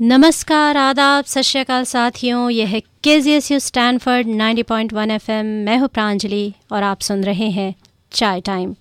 [0.00, 5.78] नमस्कार, आदाब, सत श्रीकाल साथियों। यह है K Z S U Stanford 90.1 FM मैं
[5.78, 7.74] हूँ प्रांजलि और आप सुन रहे हैं
[8.12, 8.74] चाय टाइम।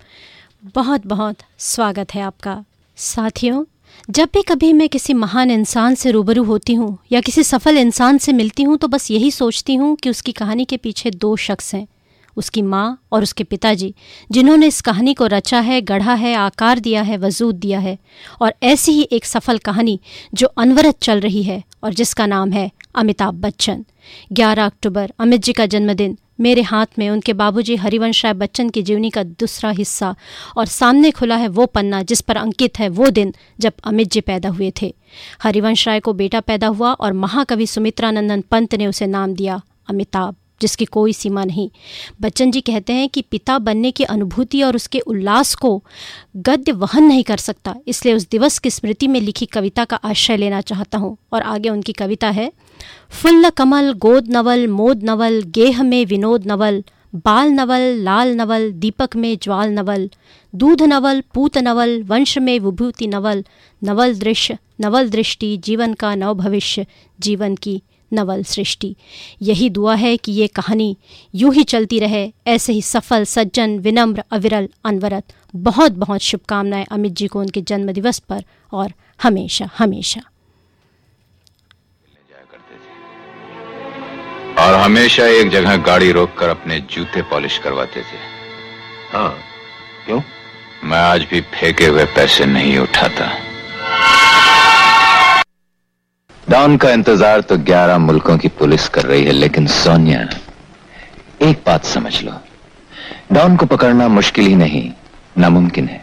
[0.75, 2.65] बहुत बहुत स्वागत है आपका।
[2.97, 3.65] साथियों,
[4.09, 8.17] जब भी कभी मैं किसी महान इंसान से रूबरू होती हूँ या किसी सफल इंसान
[8.17, 11.75] से मिलती हूँ तो बस यही सोचती हूँ कि उसकी कहानी के पीछे दो शख्स
[11.75, 11.87] हैं।
[12.39, 13.93] उसकी माँ और उसके पिताजी,
[14.31, 17.97] जिन्होंने इस कहानी को रचा है, गढ़ा है, आकार दिया है, वजूद दिया है,
[18.41, 19.99] और ऐसी ही एक सफल कहानी
[20.33, 23.85] जो अनवरत चल रही है और जिसका नाम है अमिताभ बच्चन।
[24.33, 28.81] 11 अक्टूबर, अमित जी का जन्मदिन। मेरे हाथ में उनके बाबूजी हरिवंश राय बच्चन की
[28.83, 30.15] जीवनी का दूसरा हिस्सा
[30.57, 34.21] और सामने खुला है वो पन्ना जिस पर अंकित है वो दिन जब अमित जी
[34.21, 34.93] पैदा हुए थे।
[35.43, 40.35] हरिवंश राय को बेटा पैदा हुआ और महाकवि सुमित्रानंदन पंत ने उसे नाम दिया अमिताभ।
[40.61, 41.69] जिसकी कोई सीमा नहीं।
[42.21, 45.71] बच्चन जी कहते हैं कि पिता बनने की अनुभूति और उसके उल्लास को
[46.37, 50.37] गद्य वहन नहीं कर सकता, इसलिए उस दिवस की स्मृति में लिखी कविता का आश्रय
[50.37, 52.51] लेना चाहता हूँ। और आगे उनकी कविता है
[53.11, 56.83] फुल्ल कमल, गोद नवल, मोद नवल, गेह में विनोद नवल,
[57.15, 60.09] बाल नवल, लाल नवल, दीपक में ज्वाल नवल,
[60.53, 63.43] दूध नवल, पूत नवल, वंश में विभूति नवल
[63.81, 66.85] नवल दृश्य, नवल दृष्टि, जीवन का नव भविष्य
[67.19, 67.81] जीवन की
[68.13, 68.95] नवल सृष्टि।
[69.41, 70.97] यही दुआ है कि ये कहानी
[71.35, 75.23] यूँ ही चलती रहे ऐसे ही सफल सज्जन विनम्र अविरल अनवरत।
[75.55, 78.43] बहुत बहुत शुभकामनाएँ अमित जी को उनके जन्म दिवस पर
[78.73, 78.93] और
[79.23, 80.21] हमेशा हमेशा।
[84.59, 88.17] और हमेशा एक जगह गाड़ी रोककर अपने जूते पॉलिश करवाते थे।
[89.11, 89.37] हाँ
[90.05, 90.21] क्यों?
[90.83, 93.25] मैं आज भी फेंके हुए पैसे नहीं उठाता।
[96.49, 100.19] डॉन का इंतज़ार तो 11 मुल्कों की पुलिस कर रही है, लेकिन सोनिया,
[101.41, 102.31] एक बात समझ लो।
[103.31, 104.91] डॉन को पकड़ना मुश्किल ही नहीं,
[105.37, 105.97] नामुमकिन है।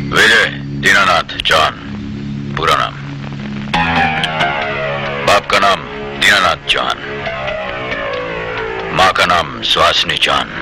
[0.00, 0.46] विजय
[0.82, 1.78] दीनानाथ जॉन,
[2.56, 2.94] पूरा नाम।
[5.26, 5.80] बाप का नाम
[6.20, 6.96] दीनानाथ जॉन।
[8.96, 10.52] माँ का नाम सुहासनी जॉन।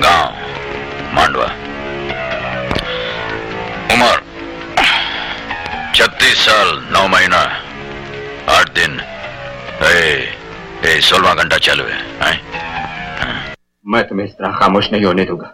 [0.00, 1.50] गाँव मांडवा।
[3.94, 4.27] उम्र
[5.98, 7.38] छत्तीस साल नौ महीना
[8.56, 8.92] आठ दिन।
[11.02, 11.96] सोलवा घंटा चालू है
[13.86, 15.48] मैं तुम्हें इस तरह खामोश नहीं होने दूँगा।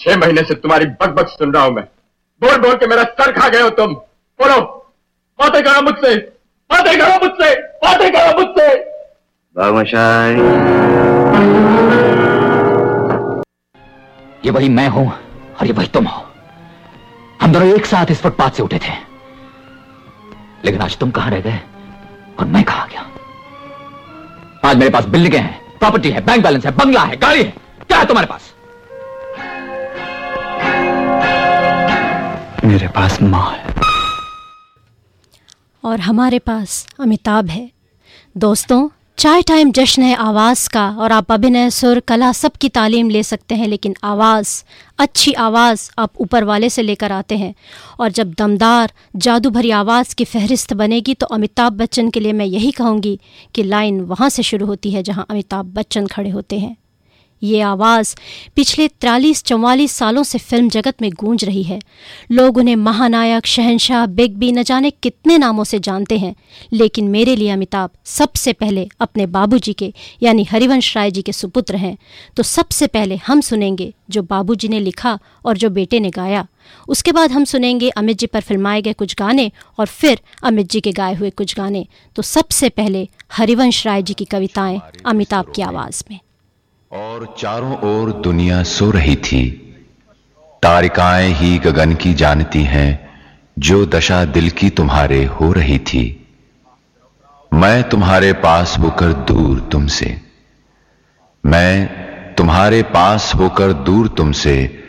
[0.00, 1.82] छह महीने से तुम्हारी बक बक सुन रहा हूँ मैं।
[2.42, 3.92] बोल बोल के मेरा सर खा गए हो तुम।
[4.40, 4.56] बोलो
[5.38, 6.14] बातें करो मुझसे
[6.70, 7.50] बातें करो मुझसे
[7.84, 8.68] बातें करो मुझसे।
[14.44, 16.24] ये वही मैं हूँ और ये वही तुम हो।
[17.42, 18.96] हम दोनों एक साथ इस फुटपाथ से उठे थे।
[20.64, 21.60] लेकिन आज तुम कहाँ रह गए?
[22.38, 23.06] और मैं कहा गया?
[24.64, 27.50] आज मेरे पास बिल्डिंगें हैं प्रॉपर्टी है बैंक बैलेंस है बंगला है, गाड़ी है।
[27.88, 28.54] क्या है तुम्हारे पास?
[32.64, 33.64] मेरे पास माँ है।
[35.84, 37.70] और हमारे पास अमिताभ है।
[38.36, 43.08] दोस्तों चाय टाइम जश्न है आवाज़ का और आप अभिनय, सुर, कला सब की तालीम
[43.10, 44.48] ले सकते हैं, लेकिन आवाज़,
[44.98, 47.54] अच्छी आवाज़ आप ऊपर वाले से लेकर आते हैं।
[48.00, 52.46] और जब दमदार जादू भरी आवाज़ की फहरिस्त बनेगी तो अमिताभ बच्चन के लिए मैं
[52.46, 53.18] यही कहूँगी
[53.54, 56.76] कि लाइन वहाँ से शुरू होती है जहाँ अमिताभ बच्चन खड़े होते हैं।
[57.42, 58.16] ये आवाज़
[58.56, 61.80] पिछले तिरालीस, चौवालीस सालों से फ़िल्म जगत में गूंज रही है।
[62.32, 66.34] लोग उन्हें महानायक शहनशाह बिग बी न जाने कितने नामों से जानते हैं।
[66.72, 71.76] लेकिन मेरे लिए अमिताभ सबसे पहले अपने बाबूजी के, यानी हरिवंश राय जी के सुपुत्र
[71.76, 71.98] हैं।
[72.36, 76.46] तो सबसे पहले हम सुनेंगे जो बाबूजी ने लिखा और जो बेटे ने गाया।
[76.88, 80.80] उसके बाद हम सुनेंगे अमित जी पर फिल्माए गए कुछ गाने और फिर अमित जी
[80.80, 85.62] के गाए हुए कुछ गाने। तो सबसे पहले हरिवंश राय जी की कविताएँ अमिताभ की
[85.62, 86.20] आवाज़ में।
[86.92, 89.50] और चारों ओर दुनिया सो रही थी।
[90.62, 93.10] तारिकाएँ ही गगन की जानती हैं,
[93.58, 96.26] जो दशा दिल की तुम्हारे हो रही थी।
[97.54, 100.20] मैं तुम्हारे पास होकर दूर तुमसे।
[101.46, 101.86] मैं
[102.34, 104.84] तुम्हारे पास होकर दूर तुमसे,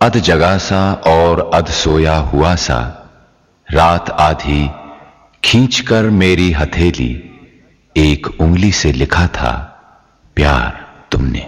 [0.00, 3.10] अध जगा सा और अध सोया हुआ सा।
[3.72, 4.70] रात आधी
[5.44, 7.40] खींचकर मेरी हथेली
[7.96, 9.52] एक उंगली से लिखा था,
[10.36, 10.85] प्यार।
[11.26, 11.44] तुमने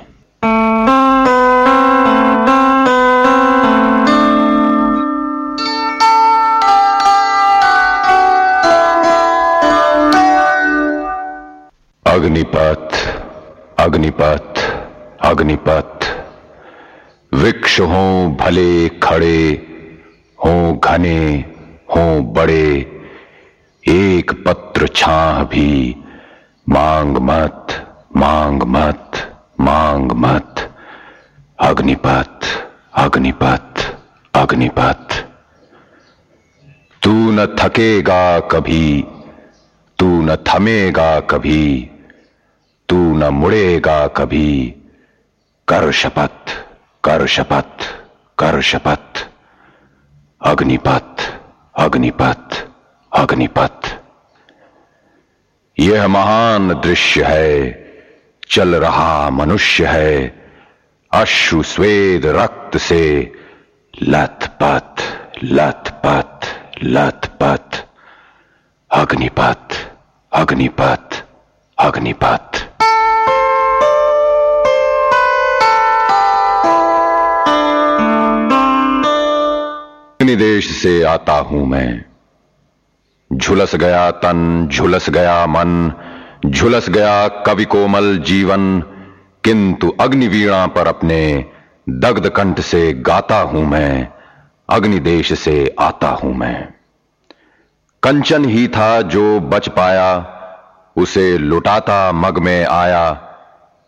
[12.07, 12.95] अग्निपथ
[13.81, 14.61] अग्निपथ
[15.23, 16.07] अग्निपथ
[17.33, 18.05] वृक्ष हो
[18.41, 19.41] भले खड़े,
[20.39, 21.45] हो घने,
[21.91, 22.05] हो
[22.37, 22.69] बड़े,
[23.85, 25.97] एक पत्र छाह भी,
[26.69, 27.85] मांग मत
[28.17, 30.75] मांग मत। मांग मत।
[31.59, 32.45] अग्निपथ
[32.95, 33.97] अग्निपथ
[34.35, 35.27] अग्निपथ
[37.03, 39.05] तू न थकेगा कभी,
[39.99, 41.91] तू न थमेगा कभी,
[42.89, 44.75] तू न मुड़ेगा कभी।
[45.69, 46.65] कर शपथ
[47.05, 47.83] कर शपथ
[48.39, 49.29] कर शपथ।
[50.43, 51.41] अग्निपथ
[51.75, 52.67] अग्निपथ
[53.13, 53.99] अग्निपथ
[55.79, 57.88] यह महान दृश्य है।
[58.51, 60.43] चल रहा मनुष्य है
[61.13, 63.33] अश्रु स्वेद रक्त से।
[64.03, 65.03] लथपथ
[65.45, 66.47] लथपथ
[66.85, 67.85] लथपथ
[68.91, 69.91] अग्निपथ
[70.33, 71.25] अग्निपथ
[71.79, 72.57] अग्निपथ
[80.21, 82.05] अग्निदेश से आता हूँ मैं।
[83.33, 85.93] झुलस गया तन, झुलस गया मन।
[86.47, 88.81] झुलस गया कवि कोमल जीवन,
[89.45, 91.45] किंतु अग्निवीणा पर अपने
[91.89, 94.09] दग्ध कंठ से गाता हूँ मैं,
[94.69, 96.69] अग्निदेश से आता हूँ मैं।
[98.03, 100.11] कंचन ही था जो बच पाया,
[100.97, 103.11] उसे लुटाता मग में आया,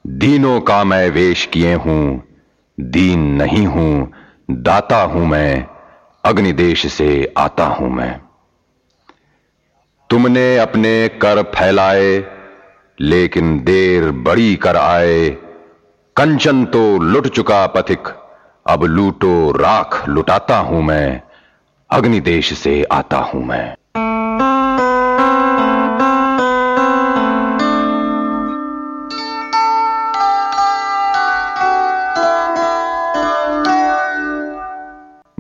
[0.05, 2.23] दीनों का मैं वेश किए हूँ,
[2.79, 4.13] दीन नहीं हूँ,
[4.51, 5.67] दाता हूँ मैं,
[6.25, 8.21] अग्निदेश से आता हूँ मैं।
[10.11, 12.40] तुमने अपने कर फैलाए
[13.03, 15.31] लेकिन देर बड़ी कर आए।
[16.17, 18.09] कंचन तो लुट चुका पथिक।
[18.67, 21.23] अब लूटो राख लुटाता हूँ मैं।
[21.91, 23.75] अग्निदेश से आता हूँ मैं।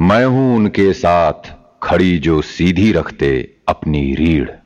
[0.01, 4.60] मैं हूँ उनके साथ खड़ी जो सीधी रखते अपनी रीढ़।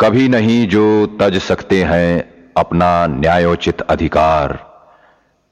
[0.00, 4.52] कभी नहीं जो तज सकते हैं अपना न्यायोचित अधिकार।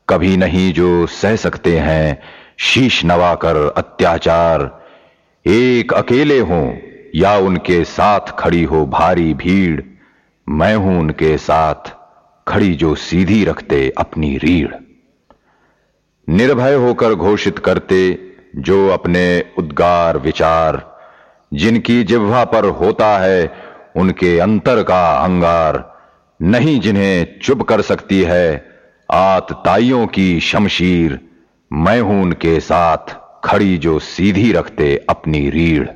[0.09, 2.23] कभी नहीं जो सह सकते हैं
[2.59, 4.83] शीश नवाकर अत्याचार।
[5.47, 6.77] एक अकेले हो
[7.15, 9.81] या उनके साथ खड़ी हो भारी भीड़।
[10.49, 11.93] मैं हूँ उनके साथ
[12.49, 14.75] खड़ी जो सीधी रखते अपनी रीढ़।
[16.29, 18.19] निर्भय होकर घोषित करते
[18.57, 20.95] जो अपने उद्गार विचार।
[21.55, 23.64] जिनकी जिह्वा पर होता है
[23.97, 25.83] उनके अंतर का अहंगार
[26.43, 28.65] नहीं जिन्हें चुप कर सकती है
[29.11, 31.21] आतताइयों की शमशीर।
[31.73, 33.15] मैं हूँ उनके साथ
[33.45, 35.89] खड़ी जो सीधी रखते अपनी रीढ़।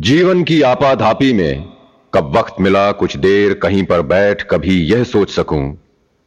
[0.00, 1.75] जीवन की आपाधापी में
[2.14, 5.76] कब वक्त मिला कुछ देर कहीं पर बैठ कभी यह सोच सकूँ,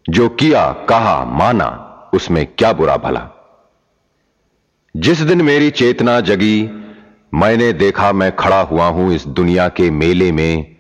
[0.09, 1.69] जो किया, कहा, माना,
[2.13, 3.27] उसमें क्या बुरा भला।
[4.95, 6.69] जिस दिन मेरी चेतना जगी,
[7.33, 10.75] मैंने देखा मैं खड़ा हुआ हूँ इस दुनिया के मेले में।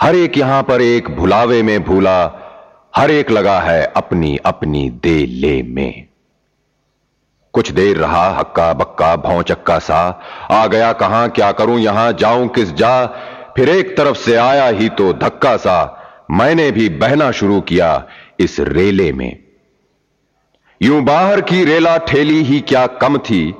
[0.00, 2.20] हर एक यहाँ पर एक भुलावे में भूला,
[2.96, 6.06] हर एक लगा है अपनी अपनी दे ले में।
[7.52, 10.20] कुछ देर रहा, हक्का बक्का भौचक्का सा,
[10.50, 13.06] आ गया कहाँ, क्या करूँ, यहाँ जाऊँ किस जा
[13.56, 15.96] फिर एक तरफ़ से आया ही तो धक्का सा।
[16.30, 18.04] मैंने भी बहना शुरू किया
[18.40, 19.38] इस रेले में।
[20.80, 23.54] यूँ बाहर की रेला ठेली ही क्या कम थी,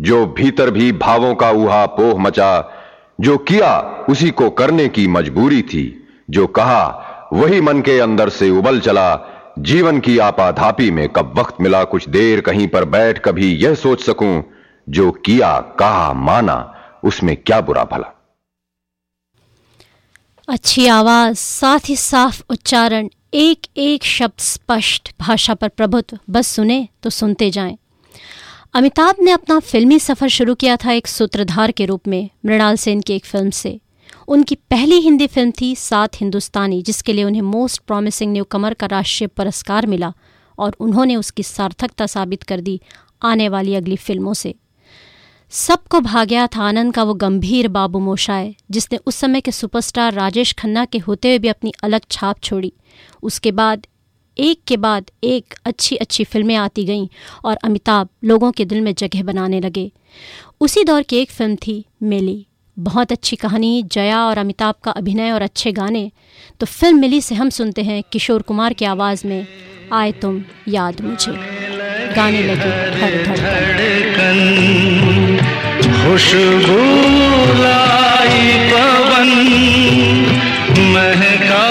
[0.00, 2.76] जो भीतर भी भावों का उहा पोह मचा,
[3.20, 3.78] जो किया
[4.08, 9.18] उसी को करने की मजबूरी थी, जो कहा वही मन के अंदर से उबल चला,
[9.58, 14.00] जीवन की आपाधापी में कब वक्त मिला कुछ देर कहीं पर बैठ कभी यह सोच
[14.00, 14.42] सकूँ,
[14.88, 16.74] जो किया कहा माना,
[17.04, 18.14] उसमें क्या बुरा भला।
[20.50, 26.88] अच्छी आवाज़, साथ ही साफ़ उच्चारण एक एक शब्द स्पष्ट भाषा पर प्रभुत्व। बस सुने
[27.02, 27.78] तो सुनते जाएँ।
[28.74, 33.00] अमिताभ ने अपना फिल्मी सफ़र शुरू किया था एक सूत्रधार के रूप में, मृणाल सेन
[33.00, 33.80] की एक फ़िल्म से।
[34.28, 38.86] उनकी पहली हिंदी फ़िल्म थी सात हिंदुस्तानी, जिसके लिए उन्हें मोस्ट प्रॉमिसिंग न्यू कमर का
[38.86, 40.12] राष्ट्रीय पुरस्कार मिला
[40.58, 42.80] और उन्होंने उसकी सार्थकता साबित कर दी
[43.22, 44.54] आने वाली अगली फ़िल्मों से।
[45.52, 50.52] सबको भाग्या था आनंद का वो गंभीर बाबू मोशाए जिसने उस समय के सुपरस्टार राजेश
[50.52, 52.72] खन्ना के होते हुए भी अपनी अलग छाप छोड़ी।
[53.22, 53.86] उसके बाद,
[54.38, 57.08] एक के बाद एक अच्छी अच्छी फ़िल्में आती गईं
[57.44, 59.92] और अमिताभ लोगों के दिल में जगह बनाने लगे।
[60.60, 62.46] उसी दौर की एक फ़िल्म थी, मिली।
[62.78, 66.10] बहुत अच्छी कहानी, जया और अमिताभ का अभिनय और अच्छे गाने।
[66.60, 69.46] तो फ़िल्म मिली से हम सुनते हैं किशोर कुमार की आवाज़ में,
[69.92, 71.32] आए तुम, याद मुझे।
[72.14, 75.09] गाने लगे धड़ धड़कन।
[76.02, 76.78] खुशबू
[77.62, 79.30] लाई पवन
[80.94, 81.64] महका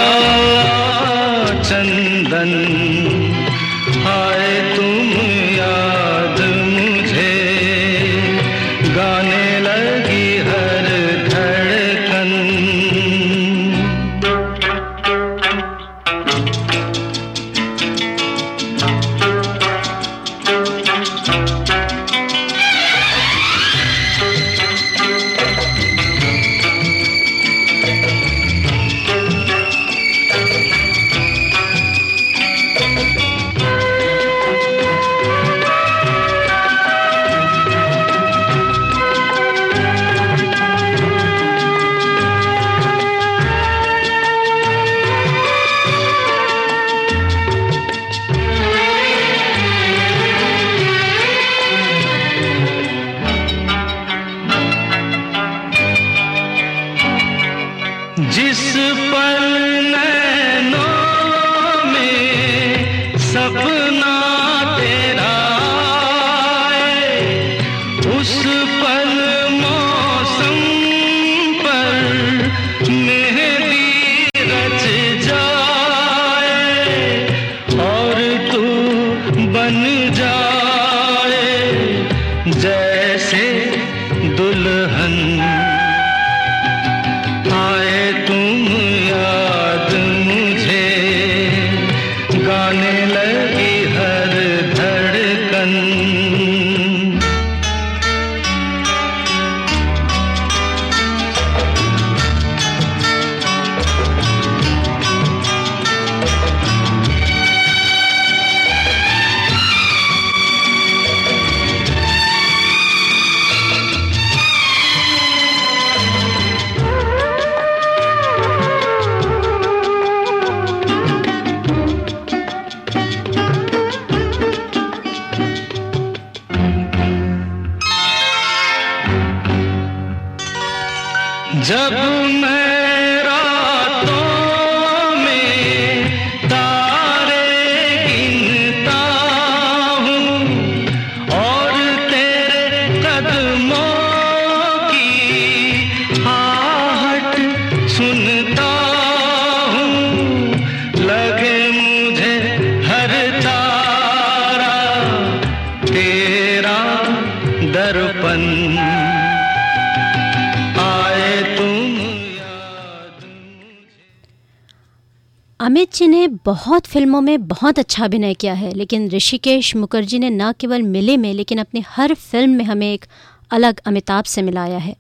[166.50, 171.18] बहुत फ़िल्मों में बहुत अच्छा अभिनय किया है, लेकिन ऋषिकेश मुखर्जी ने न केवल मिले
[171.18, 173.06] में, लेकिन अपनी हर फ़िल्म में हमें एक
[173.52, 174.96] अलग अमिताभ से मिलाया है।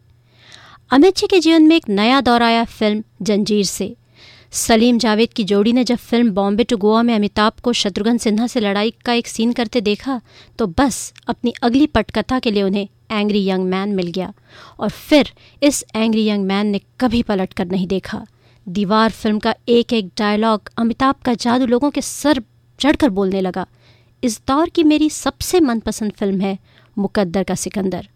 [0.91, 3.95] अमित जी के जीवन में एक नया दौर आया फ़िल्म जंजीर से।
[4.53, 8.47] सलीम जावेद की जोड़ी ने जब फ़िल्म बॉम्बे टू गोवा में अमिताभ को शत्रुघ्न सिन्हा
[8.47, 10.21] से लड़ाई का एक सीन करते देखा
[10.59, 14.33] तो बस अपनी अगली पटकथा के लिए उन्हें एंग्री यंग मैन मिल गया,
[14.79, 18.25] और फिर इस एंग्री यंग मैन ने कभी पलट कर नहीं देखा।
[18.69, 22.41] दीवार फ़िल्म का एक एक डायलॉग अमिताभ का जादू लोगों के सर
[22.79, 23.65] चढ़कर बोलने लगा।
[24.23, 26.57] इस दौर की मेरी सबसे मनपसंद फ़िल्म है
[26.97, 28.07] मुकद्दर का सिकंदर।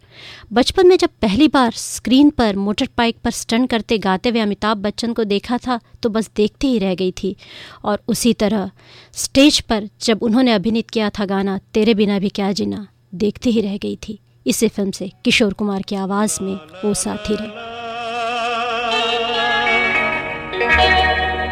[0.53, 4.77] बचपन में जब पहली बार स्क्रीन पर, मोटर बाइक पर स्टंट करते गाते हुए अमिताभ
[4.77, 7.35] बच्चन को देखा था तो बस देखते ही रह गई थी।
[7.83, 8.69] और उसी तरह,
[9.13, 13.61] स्टेज पर जब उन्होंने अभिनीत किया था गाना, तेरे बिना भी क्या जीना, देखते ही
[13.61, 16.55] रह गई थी। इसी फ़िल्म से किशोर कुमार की आवाज़ में
[16.85, 17.72] वो साथी रहे।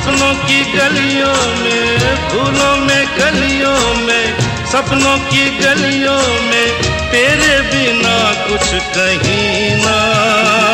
[0.00, 8.68] सपनों की गलियों में, फूलों में, गलियों में, सपनों की गलियों में, तेरे बिना कुछ
[8.96, 10.69] कहीं ना।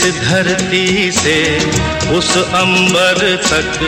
[0.00, 1.38] इस धरती से,
[2.16, 3.78] उस अंबर तक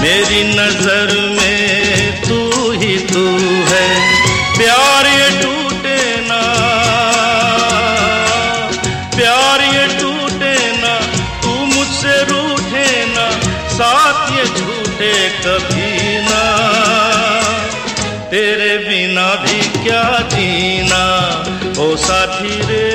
[0.00, 3.24] मेरी नज़र में तू ही तू
[3.70, 3.86] है।
[4.58, 6.40] प्यार ये टूटे ना
[9.16, 10.94] प्यार ये टूटे ना
[11.42, 13.28] तू मुझसे रूठे ना
[13.70, 16.44] साथ ये झूठे कभी ना।
[18.30, 21.04] तेरे बिना भी क्या जीना,
[21.78, 22.93] ओ साथी रे।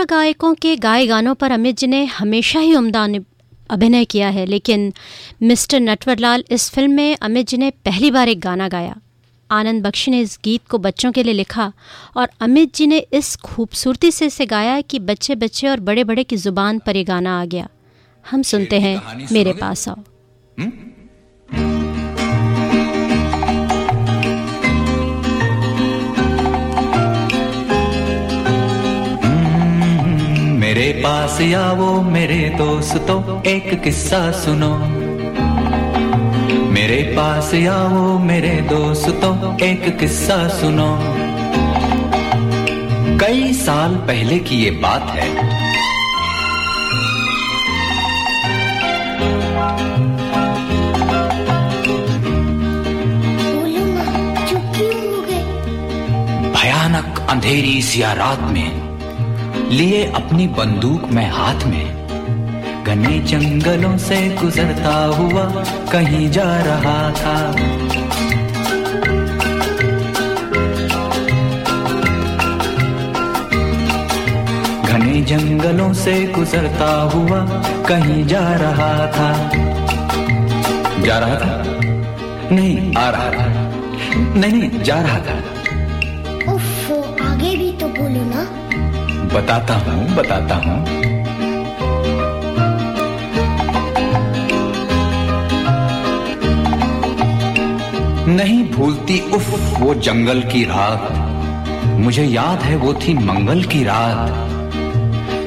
[0.00, 3.02] पार्श्व गायकों के गाए गानों पर अमित जी ने हमेशा ही उम्दा
[3.70, 4.92] अभिनय किया है लेकिन
[5.42, 8.96] मिस्टर नटवरलाल इस फ़िल्म में अमित जी ने पहली बार एक गाना गाया।
[9.50, 11.72] आनंद बख्शी ने इस गीत को बच्चों के लिए लिखा
[12.16, 16.24] और अमित जी ने इस खूबसूरती से इसे गाया कि बच्चे बच्चे और बड़े बड़े
[16.24, 17.68] की ज़ुबान पर ये गाना आ गया।
[18.24, 18.96] हम सुनते हैं
[19.32, 19.98] मेरे पास आओ।
[20.58, 20.72] हम्म,
[30.70, 34.68] मेरे पास आओ मेरे दोस्तों एक किस्सा सुनो।
[36.70, 40.86] मेरे पास आओ मेरे दोस्तों एक किस्सा सुनो।
[43.18, 45.28] कई साल पहले की ये बात है।
[56.52, 58.89] भयानक अंधेरी सिया रात में
[59.70, 62.00] लिए अपनी बंदूक में हाथ में।
[62.84, 65.44] घने जंगलों से गुजरता हुआ
[65.92, 67.52] कहीं जा रहा था।
[74.86, 77.46] घने जंगलों से गुजरता हुआ
[77.88, 79.50] कहीं जा रहा था।
[81.02, 81.64] जा रहा था?
[82.52, 83.70] नहीं आ रहा था।
[84.16, 85.38] नहीं नहीं जा रहा था।
[86.52, 88.29] उफ, आगे भी तो बोलो
[89.34, 90.78] बताता हूँ बताता हूँ।
[98.26, 99.48] नहीं भूलती उफ,
[99.80, 101.12] वो जंगल की रात।
[102.00, 104.48] मुझे याद है वो थी मंगल की रात।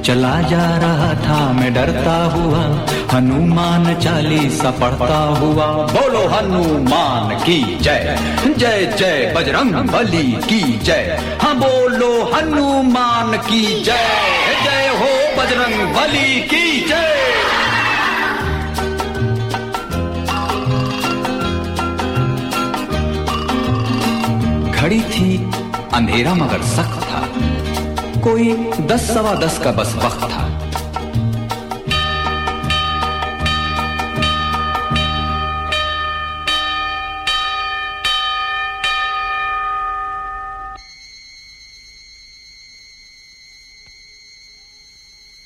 [0.05, 2.61] चला जा रहा था मैं डरता हुआ,
[3.13, 8.17] हनुमान चालीसा पढ़ता हुआ। बोलो हनुमान की जय
[8.57, 14.09] जय जय बजरंग बली की जय। बोलो, हनुमान की जय।
[14.63, 17.19] जय हो बजरंग बली की जय।
[24.79, 25.51] खड़ी थी
[25.93, 27.21] अंधेरा मगर सख्त था।
[28.21, 30.42] कोई दस सवा दस का बस वक्त था।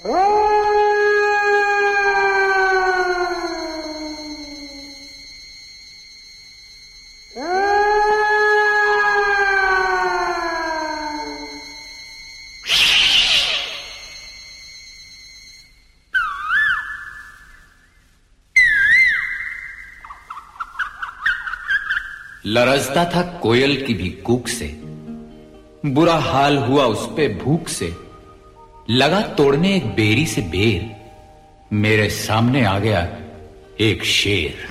[0.05, 0.15] लरजता
[23.05, 24.67] था कोयल की भी कूक से।
[25.85, 28.06] बुरा हाल हुआ उस पे भूख से।
[28.89, 30.95] लगा तोड़ने एक बेरी से बेर।
[31.75, 33.07] मेरे सामने आ गया
[33.79, 34.67] एक शेर।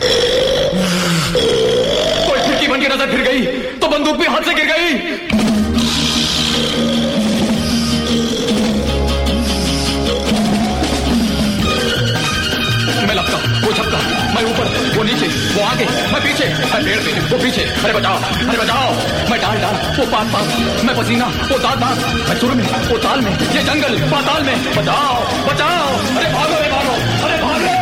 [15.76, 18.16] आगे। मैं पीछे। मैं पेड़ पे वो पीछे। अरे बचाओ
[18.48, 18.92] अरे बचाओ
[19.30, 20.44] मैं डाल डाल। वो पान पान।
[20.86, 24.56] मैं पसीना। वो दांत दांत मैं सुर में। वो ताल में। ये जंगल। पाताल में।
[24.76, 25.16] बचाओ
[25.48, 26.94] बचाओ अरे भागो अरे भागो।
[27.26, 27.74] अरे भागो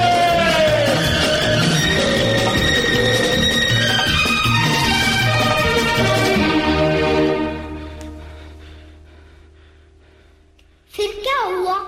[10.91, 11.79] फिर क्या हुआ?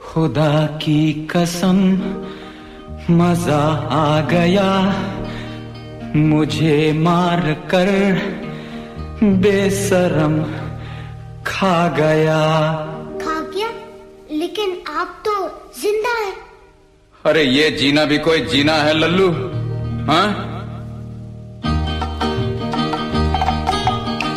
[0.00, 0.50] खुदा
[0.82, 0.98] की
[1.30, 1.78] कसम
[3.10, 3.62] मज़ा
[3.96, 4.70] आ गया
[6.16, 7.40] मुझे मार
[7.70, 7.90] कर
[9.42, 10.34] बेसरम
[11.46, 12.40] खा गया
[13.22, 13.68] खा गया
[14.38, 15.34] लेकिन आप तो
[15.80, 16.32] ज़िंदा है
[17.24, 19.30] अरे ये जीना भी कोई जीना है लल्लू
[20.10, 20.26] हाँ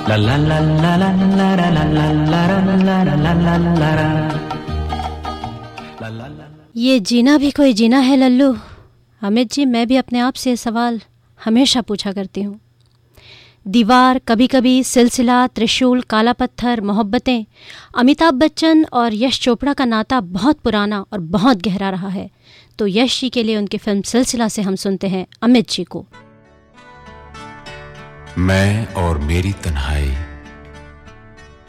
[0.09, 3.93] ला ला ला ला ला ला ला ला ला ला ला ला ला ला ला
[3.97, 4.48] ला
[6.75, 8.57] ये जीना भी कोई जीना है, लल्लू।
[9.21, 11.01] अमित जी, मैं भी अपने आप से सवाल
[11.45, 12.59] हमेशा पूछा करती हूँ।
[13.67, 17.45] दीवार कभी कभी सिलसिला, त्रिशूल, काला पत्थर, मोहब्बतें,
[17.95, 22.29] अमिताभ बच्चन और यश चोपड़ा का नाता बहुत पुराना और बहुत गहरा रहा है।
[22.79, 26.05] तो यश जी के लिए उनकी फ़िल्म सिलसिला से हम सुनते हैं अमित जी को।
[28.37, 30.11] मैं और मेरी तन्हाई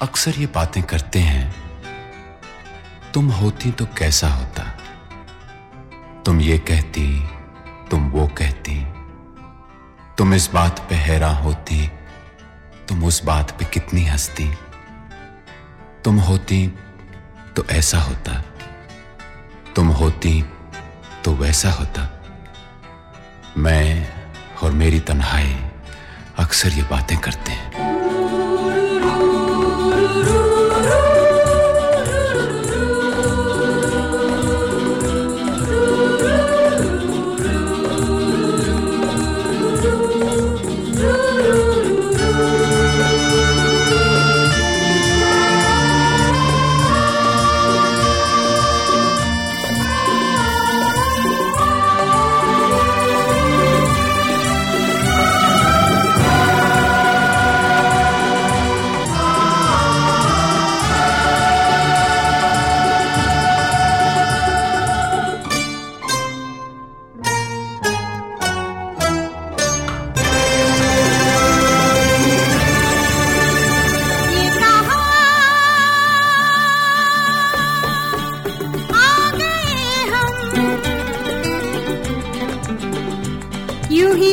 [0.02, 1.69] अक्सर ये बातें करते हैं
[3.14, 4.62] तुम होती तो कैसा होता?
[6.24, 7.28] तुम ये कहती,
[7.90, 8.86] तुम वो कहती।
[10.18, 11.90] तुम इस बात पे हैरान होती,
[12.88, 14.54] तुम उस बात पे कितनी हंसती।
[16.04, 16.74] तुम होती
[17.56, 18.44] तो ऐसा होता।
[19.76, 20.44] तुम होती
[21.24, 22.22] तो वैसा होता।
[23.58, 24.12] मैं
[24.62, 25.70] और मेरी तन्हाई
[26.38, 27.99] अक्सर ये बातें करते हैं।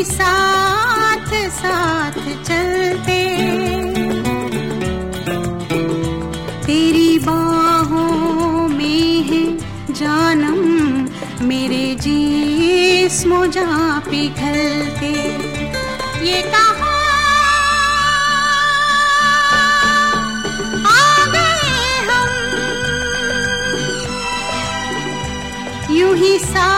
[0.08, 3.20] साथ साथ चलते।
[6.65, 9.43] तेरी बाहों में है
[9.93, 10.62] जानम,
[11.48, 13.70] मेरे जिस्मो जा
[14.10, 15.13] पिघलते
[16.28, 16.96] ये कहाँ
[26.17, 26.77] ही साथ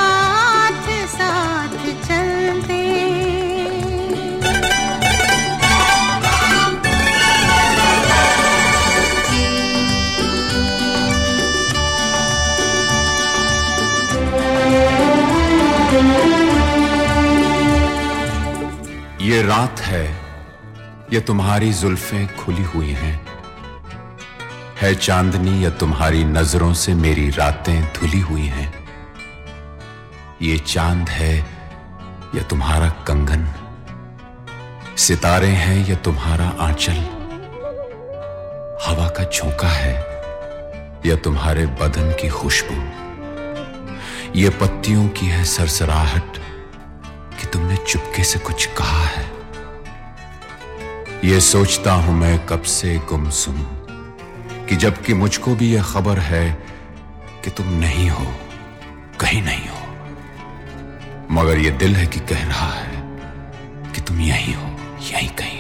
[19.50, 20.18] रात है,
[21.14, 23.28] ये तुम्हारी जुल्फें खुली हुई हैं?
[24.82, 28.74] है चांदनी, या तुम्हारी नज़रों से मेरी रातें धुली हुई हैं?
[30.42, 31.38] ये चाँद है,
[32.36, 33.48] या तुम्हारा कंगन?
[34.98, 37.00] सितारे हैं, या तुम्हारा आंचल?
[38.88, 39.96] हवा का झोंका है,
[41.06, 42.78] या तुम्हारे बदन की खुशबू?
[44.40, 46.38] ये पत्तियों की है सरसराहट,
[47.40, 49.19] कि तुमने चुपके से कुछ कहा है?
[51.24, 53.56] ये सोचता हूँ मैं कब से गुमसुम
[54.70, 56.46] कि जबकि मुझको भी यह खबर है
[57.44, 58.26] कि तुम नहीं हो,
[59.20, 59.88] कहीं नहीं हो।
[61.32, 63.02] मगर यह दिल है कि कह रहा है
[63.94, 64.70] कि तुम यहीं हो,
[65.12, 65.59] यहीं कहीं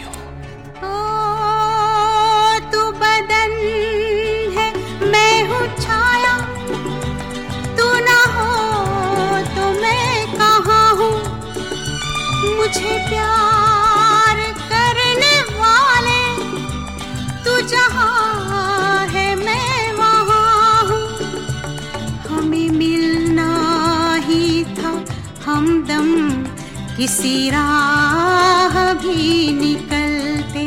[26.99, 30.63] किसी राह भी निकलते।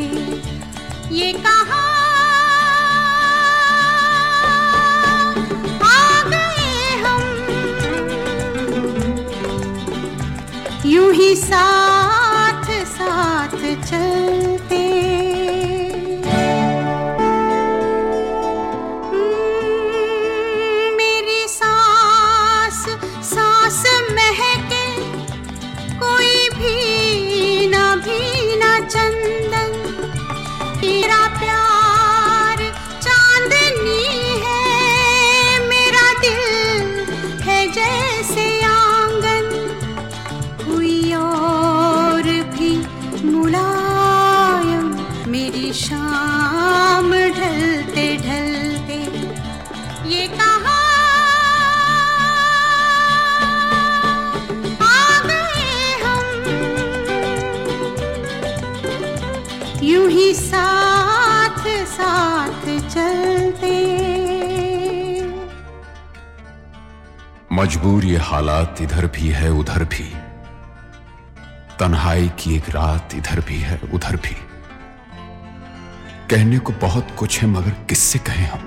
[1.15, 1.81] ये कहा
[5.89, 6.23] आ
[11.11, 11.82] ही साथ
[67.63, 70.13] मजबूर ये हालात इधर भी है, उधर भी।
[71.79, 74.35] तन्हाई की एक रात इधर भी है, उधर भी।
[76.29, 78.59] कहने को बहुत कुछ है, मगर किससे कहें हम?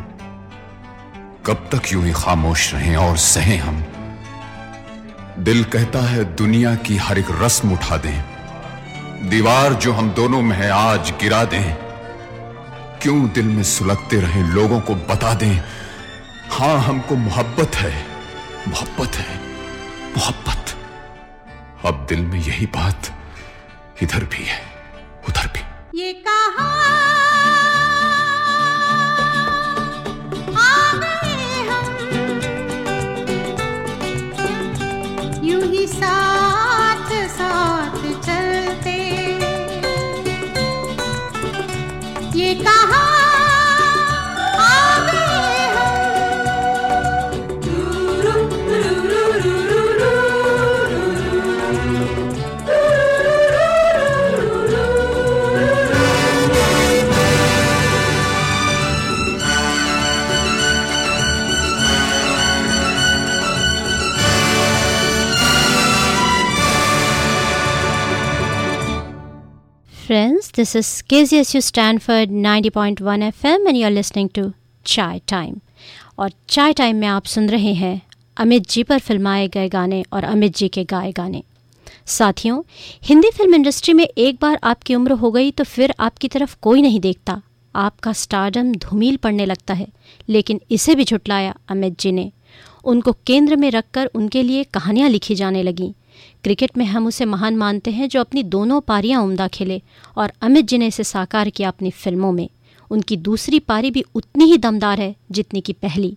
[1.46, 3.84] कब तक यूँ ही खामोश रहें और सहें हम?
[5.38, 8.24] दिल कहता है, दुनिया की हर एक रस्म उठा दें।
[9.28, 11.74] दीवार जो हम दोनों में है, आज गिरा दें।
[13.02, 15.56] क्यों दिल में सुलगते रहे, लोगों को बता दें,
[16.50, 18.15] हाँ, हमको मोहब्बत है।
[18.68, 19.36] मोहब्बत है,
[20.16, 20.74] मोहब्बत।
[21.86, 23.12] अब दिल में यही बात
[24.02, 24.60] इधर भी है,
[25.28, 25.62] उधर भी।
[26.00, 26.68] ये कहा
[70.56, 74.44] this is KZSU Stanford 90.1 FM and you're listening to
[74.84, 75.56] Chai Time.
[76.18, 78.00] और चाय टाइम में आप सुन रहे हैं
[78.36, 81.42] अमित जी पर फिल्माए गए गाने और अमित जी के गाए गाने।
[82.06, 82.62] साथियों,
[83.04, 86.82] हिंदी फ़िल्म इंडस्ट्री में एक बार आपकी उम्र हो गई तो फिर आपकी तरफ़ कोई
[86.82, 87.42] नहीं देखता।
[87.74, 89.88] आपका स्टारडम धूमिल पड़ने लगता है,
[90.28, 92.30] लेकिन इसे भी झुटलाया अमित जी ने।
[92.84, 95.92] उनको केंद्र में रखकर उनके लिए कहानियाँ लिखी जाने लगीं।
[96.44, 99.82] क्रिकेट में हम उसे महान मानते हैं जो अपनी दोनों पारियाँ उम्दा खेले
[100.16, 102.48] और अमित जी ने इसे साकार किया अपनी फ़िल्मों में।
[102.90, 106.16] उनकी दूसरी पारी भी उतनी ही दमदार है जितनी की पहली।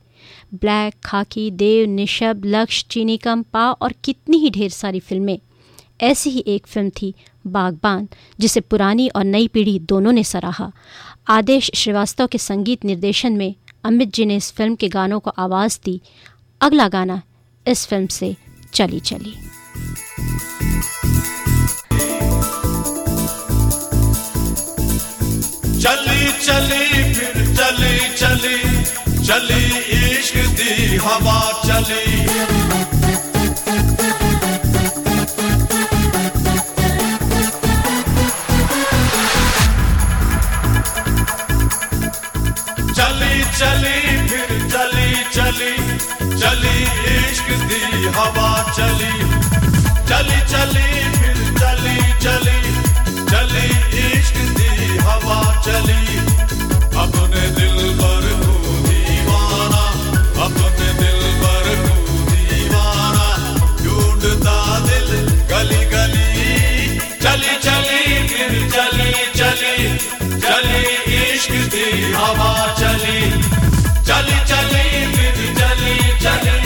[0.54, 5.40] ब्लैक, खाकी, देव, निशब, लक्ष्य चीनी कम पा और कितनी ही ढेर सारी फ़िल्में।
[6.02, 7.14] ऐसी ही एक फ़िल्म थी
[7.48, 8.08] बागबान,
[8.40, 10.72] जिसे पुरानी और नई पीढ़ी दोनों ने सराहा।
[11.28, 15.80] आदेश श्रीवास्तव के संगीत निर्देशन में अमित जी ने इस फ़िल्म के गानों को आवाज़
[15.86, 16.02] दी।
[16.62, 17.22] अगला गाना
[17.68, 18.36] इस फ़िल्म से
[18.74, 19.49] चली चली।
[25.84, 28.58] चली चली, फिर चली चली
[29.28, 29.64] चली
[29.98, 33.08] इश्क दी हवा, चली।
[42.98, 45.74] चली चली, फिर चली चली
[46.42, 46.78] चली
[47.16, 49.39] इश्क दी हवा, चली।
[50.10, 52.58] चली चली, फिर चली चली
[53.32, 53.66] चली,
[54.00, 56.18] इश्क दी हवा चली।
[56.98, 58.30] अपने दिल पर
[65.52, 68.28] गली गली। चली चली
[68.68, 69.98] चली चली
[70.40, 70.82] चली,
[71.18, 71.52] इश्क
[72.16, 73.32] हवा चली।
[74.08, 74.84] चली चली,
[75.16, 76.59] फिर चली चली।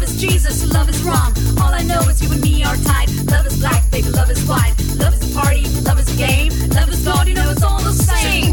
[0.00, 1.34] Love is Jesus, love is wrong.
[1.60, 3.10] All I know is you and me are tight.
[3.30, 4.74] Love is black, baby, love is white.
[4.96, 6.52] Love is a party, love is a game.
[6.70, 8.49] Love is God, you know it's all the same.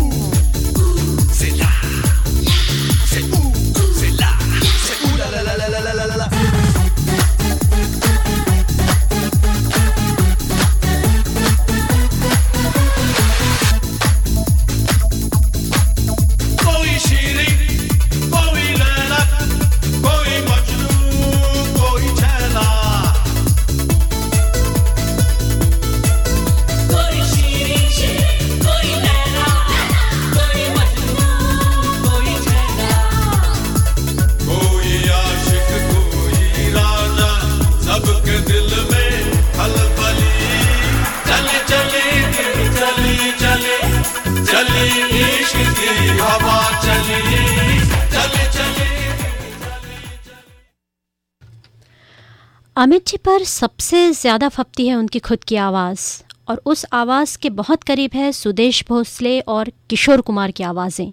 [52.88, 56.02] Amit ji पर सबसे ज़्यादा फपती है उनकी खुद की आवाज़।
[56.50, 61.12] और उस आवाज़ के बहुत करीब है सुदेश भोसले और किशोर कुमार की आवाज़ें।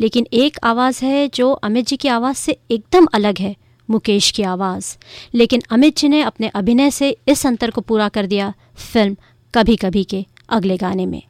[0.00, 3.56] लेकिन एक आवाज़ है जो अमित जी की आवाज़ से एकदम अलग है,
[3.88, 4.96] मुकेश की आवाज़।
[5.34, 8.52] लेकिन अमित जी ने अपने अभिनय से इस अंतर को पूरा कर दिया
[8.92, 9.16] फ़िल्म
[9.54, 11.22] कभी कभी के अगले गाने में।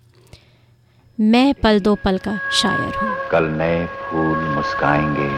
[1.18, 5.30] मैं पल दो पल का शायर हूँ। कल नए फूल मुस्काएँगे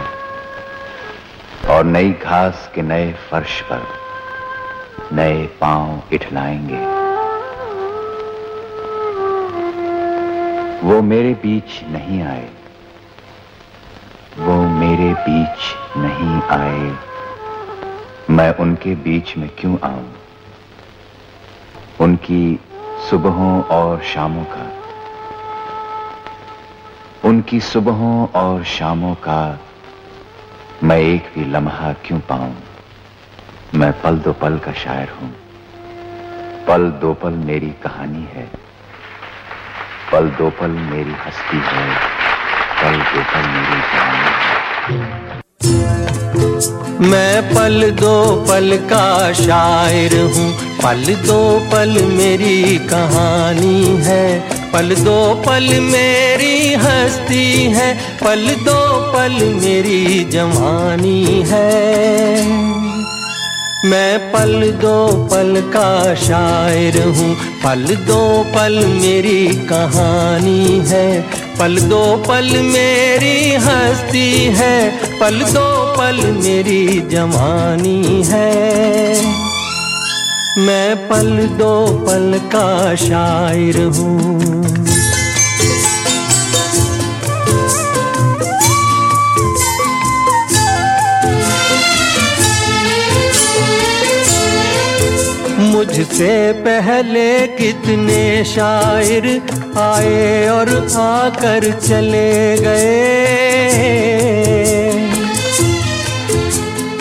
[1.75, 4.00] और नई घास के नए फर्श पर
[5.13, 7.01] नए पाँव इठलाएँगे।
[10.87, 12.49] वो मेरे बीच नहीं आए।
[14.39, 15.59] वो मेरे बीच
[15.97, 16.97] नहीं आए।
[18.31, 20.13] मैं उनके बीच में क्यों आऊँ?
[22.01, 22.61] उनकी
[23.11, 24.73] सुबहों और शामों का।
[27.29, 29.61] उनकी सुबहों और शामों का
[30.85, 32.57] मैं एक भी लम्हा क्यों पाऊँ?
[33.75, 35.35] मैं पल दो पल का शायर हूँ।
[36.69, 38.51] पल दो पल मेरी कहानी है।
[40.13, 41.95] पल दो पल मेरी हस्ती है।
[42.81, 45.41] पल दो पल मेरी कहानी है।
[47.11, 50.53] मैं पल दो पल का शायर हूँ।
[50.85, 54.41] पल दो पल मेरी कहानी है।
[54.73, 62.90] पल दो पल मेरी हस्ती है। पल दो पल मेरी जवानी है।
[63.85, 71.23] मैं पल दो पल का शायर हूँ। पल दो पल मेरी कहानी है।
[71.61, 74.91] पल दो पल मेरी हस्ती है।
[75.21, 79.23] पल दो पल मेरी जवानी है।
[80.59, 84.90] मैं पल दो पल का शायर हूँ।
[96.01, 96.35] मुझसे
[96.65, 99.27] पहले कितने शायर
[99.79, 102.95] आए और आकर चले गए।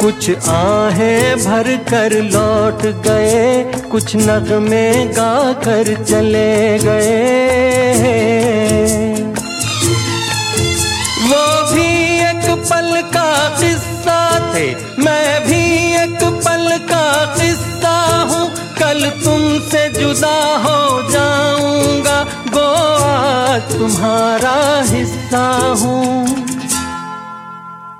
[0.01, 5.31] कुछ आहें भर कर लौट गए, कुछ नगमे गा
[5.63, 7.15] कर चले गए।
[11.23, 11.87] वो भी
[12.27, 14.21] एक पल का किस्सा
[14.53, 14.67] थे,
[15.01, 15.38] मैं
[18.99, 22.63] कल तुमसे जुदा हो जाऊँगा। गो
[23.03, 25.43] आज तुम्हारा हिस्सा
[25.81, 26.25] हूँ।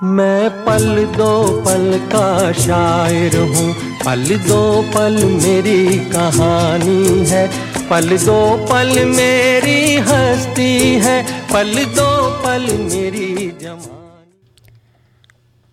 [0.02, 0.84] मैं पल
[1.16, 3.72] दो पल का शायर हूँ।
[4.04, 4.60] पल दो
[4.94, 7.46] पल मेरी कहानी है।
[7.90, 10.72] पल दो पल मेरी हस्ती
[11.04, 11.22] है।
[11.52, 12.10] पल दो
[12.44, 13.99] पल मेरी जमा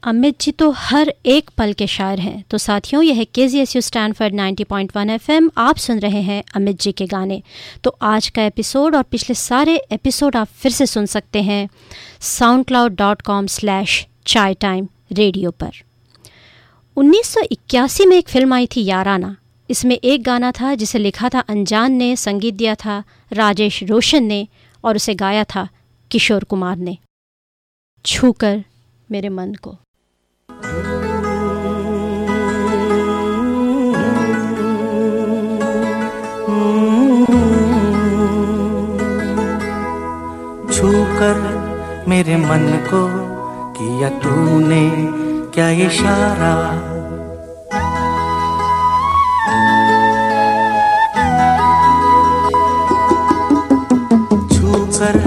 [0.08, 3.76] अमित जी तो हर एक पल के शायर हैं। तो साथियों, यह K Z S
[3.76, 7.41] U Stanford ninety point one F M आप सुन रहे हैं अमित जी के गाने।
[7.84, 11.68] तो आज का एपिसोड और पिछले सारे एपिसोड आप फिर से सुन सकते हैं
[12.66, 15.72] SoundCloud dot com slash chai time radio पर
[16.97, 19.36] 1981 में एक फ़िल्म आई थी याराना।
[19.70, 23.03] इसमें एक गाना था जिसे लिखा था, अनजान ने, संगीत दिया था
[23.34, 24.47] राजेश रोशन ने
[24.84, 25.68] और उसे गाया था
[26.12, 26.97] किशोर कुमार ने।
[28.05, 28.64] छूकर
[29.12, 29.78] मेरे मन को।
[40.78, 41.38] छूकर
[42.07, 43.01] मेरे मन को
[43.78, 44.84] किया तूने
[45.53, 46.53] क्या इशारा?
[54.53, 55.26] छूकर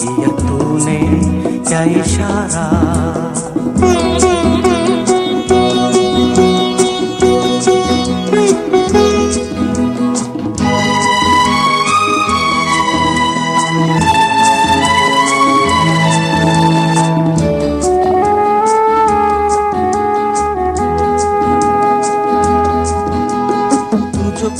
[0.00, 0.98] किया तूने
[1.68, 2.66] क्या इशारा?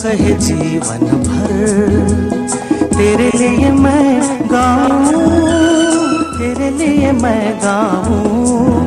[0.08, 1.50] कहे जीवन भर
[2.96, 5.22] तेरे लिए मैं गाऊं,
[6.38, 8.86] तेरे लिए मैं गाऊं,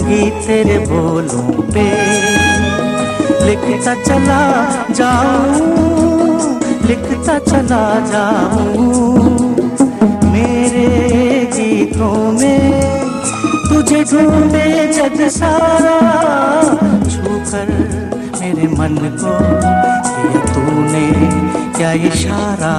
[0.00, 1.86] गीत तेरे बोलों पे
[3.46, 4.42] लिखता चला
[4.90, 8.88] जाऊँ, लिखता चला जाऊँ।
[10.32, 10.86] मेरे
[11.54, 13.00] गीतों में
[13.68, 15.98] तुझे ढूंढे जग सारा,
[17.06, 17.72] छूकर
[18.40, 19.34] मेरे मन को
[20.52, 21.06] तूने
[21.78, 22.74] क्या इशारा?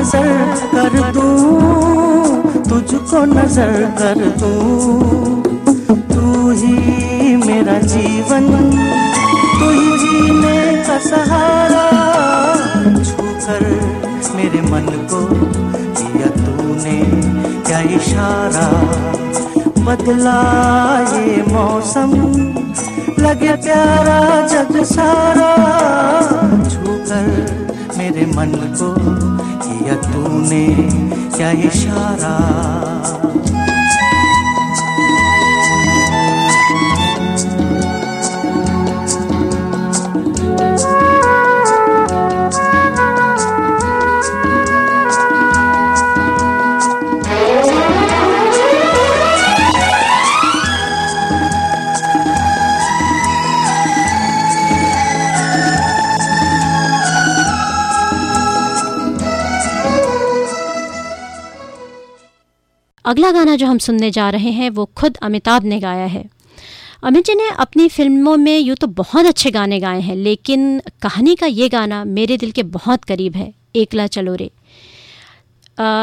[0.00, 5.42] नज़र कर दूँ तुझको नज़र कर दूँ
[6.12, 8.46] तू ही मेरा जीवन,
[9.58, 11.84] तू ही जीने का सहारा
[13.04, 13.66] छूकर
[14.36, 15.20] मेरे मन को
[16.00, 16.98] दिया तूने
[17.66, 18.68] क्या इशारा।
[19.84, 20.40] बदला
[21.16, 22.14] ये मौसम,
[23.20, 25.52] लगे प्यारा जग सारा।
[26.70, 27.28] छूकर
[27.98, 29.29] मेरे मन को
[30.06, 30.66] तूने
[31.36, 32.99] क्या इशारा
[63.10, 66.24] अगला गाना जो हम सुनने जा रहे हैं, वो खुद अमिताभ ने गाया है।
[67.04, 71.34] अमित जी ने अपनी फ़िल्मों में यूँ तो बहुत अच्छे गाने गाए हैं, लेकिन कहानी
[71.34, 74.50] का ये गाना मेरे दिल के बहुत करीब है, एकला चलो रे।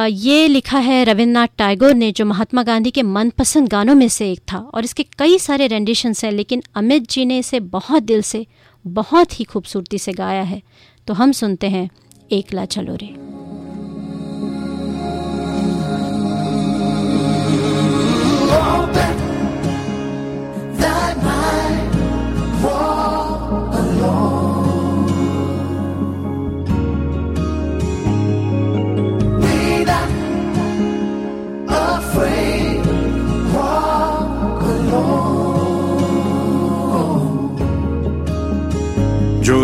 [0.07, 4.39] ये लिखा है रविन्द्रनाथ टैगोर ने, जो महात्मा गांधी के मनपसंद गानों में से एक
[4.53, 8.45] था, और इसके कई सारे रेंडिशंस हैं, लेकिन अमित जी ने इसे बहुत दिल से,
[8.85, 10.61] बहुत ही खूबसूरती से गाया है।
[11.07, 11.89] तो हम सुनते हैं,
[12.31, 13.15] एकला चलो रे।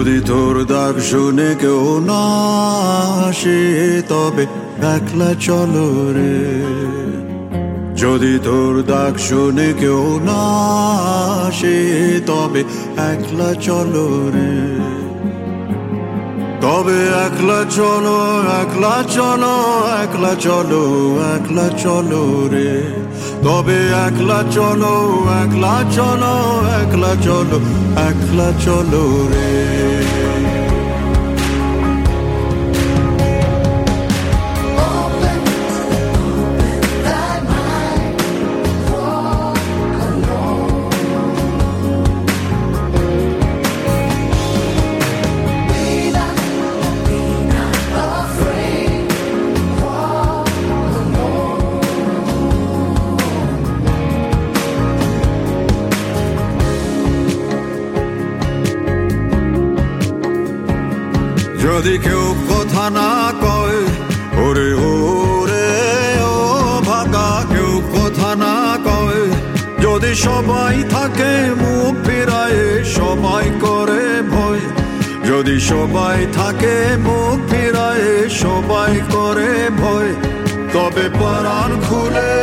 [0.03, 2.23] যদি তোর ডাক শুনে কেউ না
[4.09, 4.43] তবে
[4.95, 6.39] একলা চলো রে।
[7.95, 10.41] যদি তোর ডাক শুনে কেউ না
[12.27, 12.61] তবে
[13.11, 15.02] একলা চলো রে।
[16.63, 18.17] তবে একলা চলো
[18.61, 19.55] একলা চলো
[20.03, 20.83] একলা চলো
[21.35, 22.71] একলা চলো রে।
[23.45, 24.95] তবে একলা চলো
[25.41, 26.33] একলা চলো
[26.81, 27.57] একলা চলো
[28.09, 30.12] একলা চলো রে।
[61.63, 63.11] যদি কেউ কথা না
[63.41, 63.79] কয়,
[64.45, 65.69] ওরে ওরে,
[66.21, 66.35] ও
[66.85, 68.55] ভাগা, কেউ কথা না
[68.85, 69.21] কয়,
[69.81, 74.59] যদি সবাই থাকে মুখ ফিরায়, সবাই করে ভয়।
[75.25, 79.51] যদি সবাই থাকে মুখ ফিরায়, সবাই করে
[79.81, 80.11] ভয়।
[80.73, 82.33] তবে পরাণ খুলে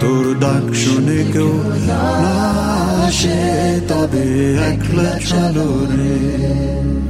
[0.00, 1.52] তোর ডাক শুনে কেউ
[1.88, 2.04] না
[3.06, 3.40] আসে
[3.90, 4.26] তবে
[4.70, 7.05] একলা চলো রে।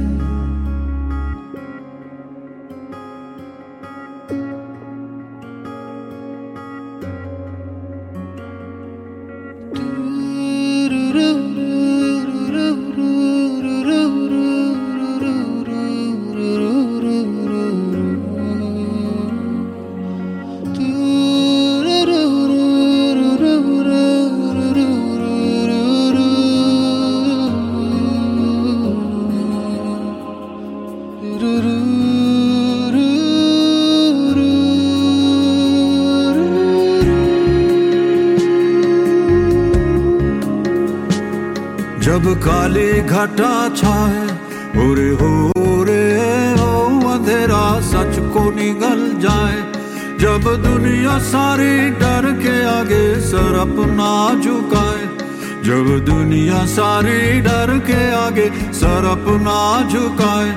[55.96, 58.48] दुनिया सारी डर के आगे
[58.80, 60.50] सर अपना झुकाए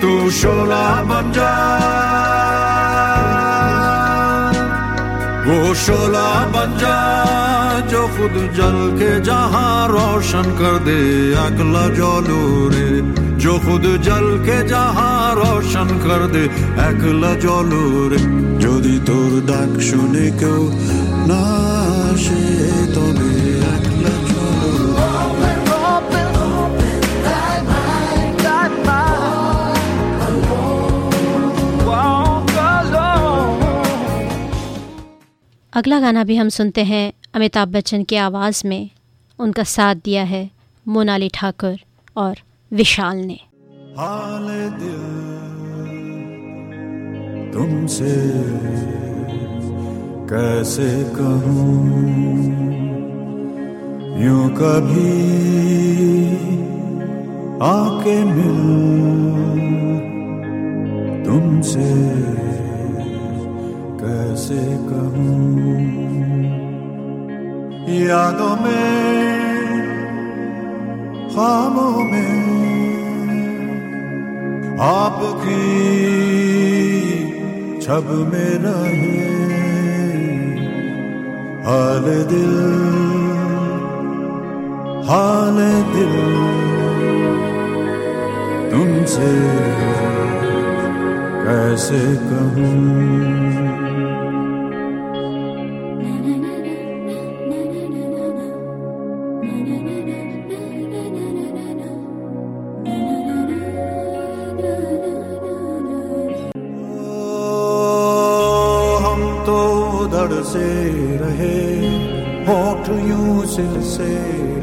[0.00, 1.52] तू शोला बन जा
[5.46, 6.96] वो शोला बन जा
[7.90, 11.00] जो खुद जल के जहां रोशन कर दे
[11.44, 12.42] अगला जलो
[12.74, 12.88] रे
[13.42, 16.44] जो खुद जल के जहां रोशन कर दे
[16.88, 18.20] একলা জলরে
[18.64, 20.62] যদি তোর ডাক শুনে কেউ
[21.30, 21.42] না
[22.10, 22.42] আসে
[22.94, 23.43] তবে
[35.75, 38.89] अगला गाना भी हम सुनते हैं अमिताभ बच्चन की आवाज़ में।
[39.39, 40.49] उनका साथ दिया है
[40.87, 41.75] मोनाली ठाकुर
[42.17, 42.35] और
[42.73, 43.39] विशाल ने।
[47.53, 48.15] तुमसे,
[50.29, 51.85] कैसे कहूँ?
[54.23, 55.11] यूँ कभी
[57.61, 58.61] आके मिल
[61.25, 62.15] तुमसे?
[64.05, 65.69] कैसे कहूँ,
[67.91, 68.89] यादों में
[71.31, 72.35] खामों में,
[74.85, 75.63] आपकी
[77.81, 79.23] छब में रहे
[81.65, 82.53] हाल दिल
[85.09, 85.57] हाल
[85.95, 86.15] दिल
[88.71, 89.33] तुमसे
[91.45, 93.44] कैसे कहूँ।
[110.25, 110.67] उधड़ से
[111.17, 111.57] रहे
[112.45, 113.65] होठ यूँ से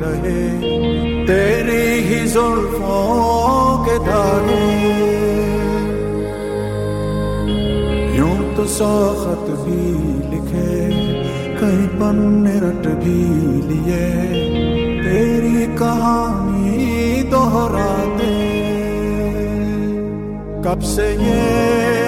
[0.01, 0.41] रहे,
[1.27, 4.67] तेरी ही जुल्फों के धागे।
[8.19, 9.85] यूँ तो सौ खत भी
[10.33, 10.75] लिखे,
[11.61, 13.21] कहीं पन्ने रट भी
[13.69, 14.05] लिए,
[15.03, 18.37] तेरी कहानी दोहरा दे
[20.65, 22.02] कब से ये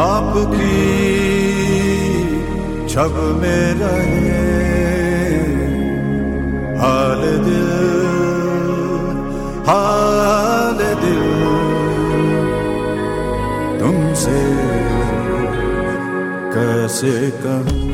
[0.00, 0.78] आपकी
[2.88, 4.38] छब में रहे
[6.80, 7.68] हाल दिल
[9.68, 11.22] हाल दिल।
[13.80, 14.40] तुमसे
[16.54, 17.89] कैसे कहूँ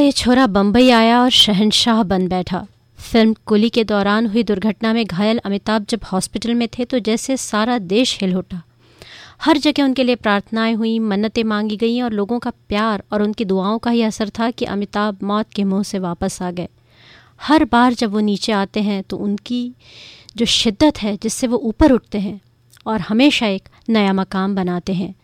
[0.00, 2.66] ये छोरा बम्बई आया और शहनशाह बन बैठा।
[2.98, 7.36] फ़िल्म कुली के दौरान हुई दुर्घटना में घायल अमिताभ जब हॉस्पिटल में थे तो जैसे
[7.36, 8.62] सारा देश हिल उठा।
[9.42, 13.44] हर जगह उनके लिए प्रार्थनाएँ हुई, मन्नतें मांगी गईं और लोगों का प्यार और उनकी
[13.44, 16.68] दुआओं का ही असर था कि अमिताभ मौत के मुँह से वापस आ गए।
[17.42, 19.62] हर बार जब वो नीचे आते हैं तो उनकी
[20.36, 22.40] जो शिद्दत है जिससे वो ऊपर उठते हैं
[22.86, 25.14] और हमेशा एक नया मकाम बनाते हैं।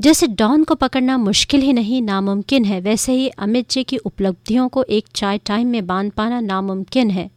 [0.00, 4.68] जैसे डॉन को पकड़ना मुश्किल ही नहीं, नामुमकिन है। वैसे ही अमित जी की उपलब्धियों
[4.68, 7.30] को एक चाय टाइम में बाँध पाना नामुमकिन है।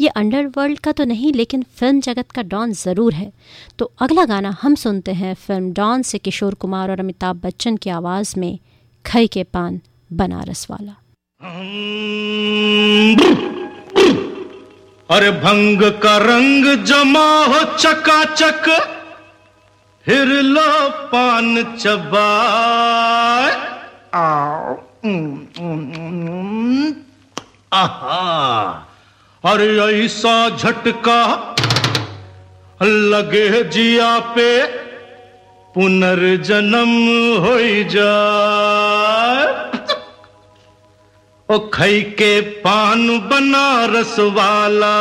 [0.00, 3.32] ये अंडरवर्ल्ड का तो नहीं, लेकिन फ़िल्म जगत का डॉन ज़रूर है।
[3.78, 7.90] तो अगला गाना हम सुनते हैं, फ़िल्म डॉन से किशोर कुमार और अमिताभ बच्चन की
[7.90, 8.58] आवाज़ में
[9.06, 9.80] खई के पान,
[10.12, 10.96] बनारस वाला।
[15.10, 18.68] अरे भंग का रंग जमा हो चकाचक
[20.04, 23.50] फिर लो पान चबाए।
[24.14, 24.74] आओ।
[27.72, 28.88] आहा।
[29.44, 31.54] और ऐसा झटका
[32.82, 34.66] लगे जिया पे
[35.74, 37.08] पुनर्जन्म
[37.44, 37.58] हो
[37.90, 39.72] जाए।
[41.50, 44.96] ओ खई के पान बनारस वाला।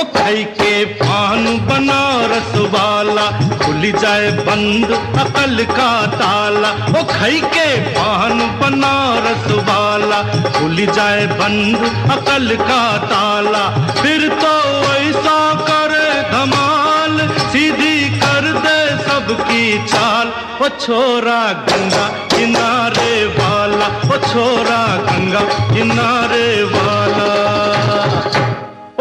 [0.00, 0.44] ओ खई
[0.82, 3.26] के पान बनारस वाला,
[3.58, 6.70] खुल जाए बंद अकल का ताला।
[7.00, 11.76] ओ खई के पान बनारस वाला, खुल जाए बंद
[12.10, 13.64] अकल का ताला।
[14.02, 14.54] फिर तो
[14.92, 20.32] ऐसा करे धमाल, सीधी कर दे सबकी चाल।
[20.64, 22.06] ओ छोरा गंगा
[22.36, 25.40] किनारे वाला, ओ छोरा गंगा
[25.74, 27.30] किनारे वाला।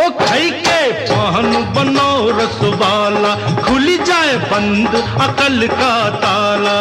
[0.05, 0.51] ओ खई
[1.31, 3.31] पान बनो रसवाला
[3.63, 6.79] खुल जाए बंद अकल का ताला।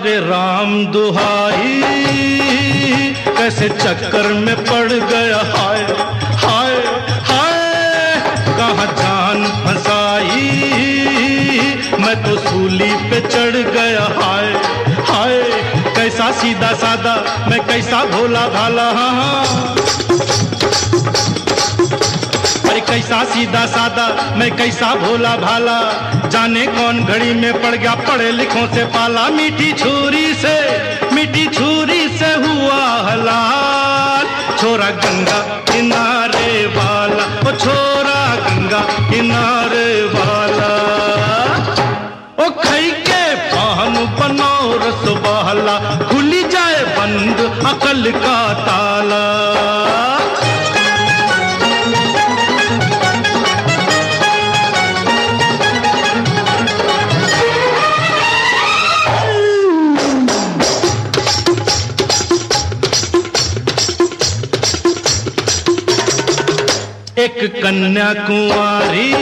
[0.00, 1.80] अरे राम दुहाई,
[3.38, 5.40] कैसे चक्कर में पड़ गया?
[5.46, 5.82] हाय
[6.44, 6.76] हाय
[7.28, 8.20] हाय,
[8.58, 10.48] कहा जान फंसाई?
[12.00, 14.52] मैं तो सूली पे चढ़ गया। हाय
[15.10, 15.38] हाय,
[15.96, 17.14] कैसा सीधा सादा
[17.50, 18.90] मैं कैसा भोला भाला?
[18.90, 19.69] हाँ।
[23.10, 24.06] कैसा सीधा सादा
[24.38, 25.78] मैं कैसा भोला भाला?
[26.30, 30.54] जाने कौन घड़ी में पड़ गया, पढ़े लिखों से पाला। मीठी छुरी से,
[31.14, 34.26] मीठी छुरी से हुआ हलाल।
[34.58, 35.40] छोरा गंगा
[35.70, 38.80] किनारे वाला, ओ छोरा गंगा
[39.10, 40.70] किनारे वाला।
[42.38, 44.54] ओ खई के पान बनो
[44.84, 49.49] रस बहला खुली जाए बंद अकल का ताला।
[67.62, 69.12] कन्या कुंवारी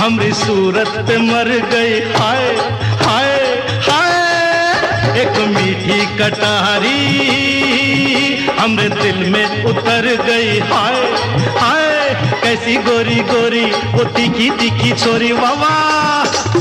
[0.00, 2.44] हमरी सूरत पे मर गई। हाय
[3.02, 3.32] हाय
[3.88, 7.00] हाय, एक मीठी कटारी,
[8.58, 11.00] हमरे दिल में उतर गई। हाय
[11.58, 13.64] हाय, कैसी गोरी गोरी
[13.94, 16.53] वो तीखी तीखी छोरी अरे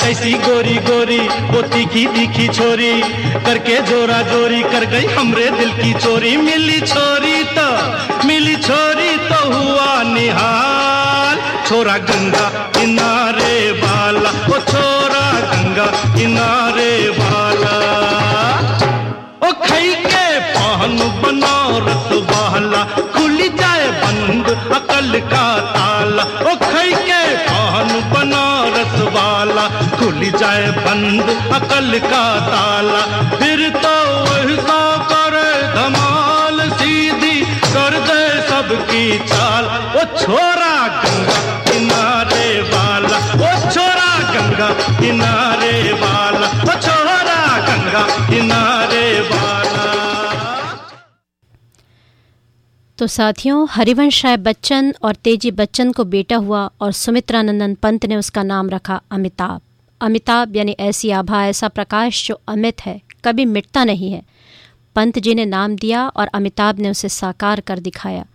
[0.00, 1.18] कैसी गोरी गोरी
[1.50, 2.92] वो तीखी तीखी छोरी,
[3.44, 7.68] करके जोरा जोरी, कर गई हमरे दिल की चोरी। मिली छोरी तो
[8.26, 11.38] मिली छोरी तो हुआ निहाल।
[11.68, 15.86] छोरा गंगा किनारे वाला, ओ छोरा गंगा
[16.16, 17.76] किनारे वाला।
[19.48, 22.84] ओ खई के पान बनारस वाला,
[23.14, 27.88] खुल जाए बंद अकल का ताला। ओ खई के पान
[28.90, 29.66] बनारस वाला
[29.96, 33.02] खुल जाए बंद, अकल का ताला।
[33.36, 33.96] फिर तो
[34.38, 34.80] ऐसा
[35.10, 37.40] करे धमाल सीधी
[37.74, 39.64] कर दे सबकी चाल।
[39.94, 41.38] वो छोरा गंगा
[41.70, 44.68] किनारे वाला वो छोरा गंगा
[45.00, 48.79] किनारे वाला वो छोरा गंगा किनारे
[53.00, 58.16] तो साथियों, हरिवंश राय बच्चन और तेज़ी बच्चन को बेटा हुआ और सुमित्रानंदन पंत ने
[58.16, 59.60] उसका नाम रखा अमिताभ।
[60.00, 64.22] अमिताभ यानी ऐसी आभा, ऐसा प्रकाश जो अमित है, कभी मिटता नहीं है।
[64.96, 68.26] पंत जी ने नाम दिया और अमिताभ ने उसे साकार कर दिखाया।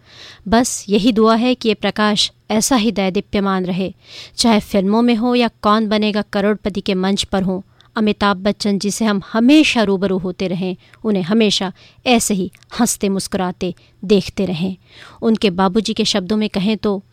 [0.48, 3.94] बस यही दुआ है कि ये प्रकाश ऐसा ही दैदीप्यमान रहे,
[4.38, 7.64] चाहे फ़िल्मों में हो या कौन बनेगा करोड़पति के मंच पर हो।
[7.96, 11.72] अमिताभ बच्चन जी से हम हमेशा रूबरू होते रहें, उन्हें हमेशा
[12.06, 13.74] ऐसे ही हँसते मुस्कुराते
[14.06, 14.78] देखते रहें।
[15.22, 17.04] उनके बाबूजी के शब्दों में कहें तो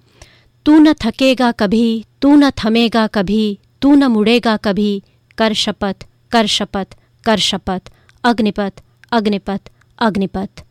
[0.67, 5.03] तू न थकेगा कभी, तू न थमेगा कभी, तू न मुड़ेगा कभी,
[5.39, 6.87] कर शपथ कर शपथ
[7.25, 7.93] कर शपथ,
[8.25, 8.73] अग्निपथ
[9.13, 9.61] अग्निपथ
[9.99, 10.65] अग्निपथ।